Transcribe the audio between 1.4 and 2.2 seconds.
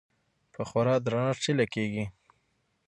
هيله کيږي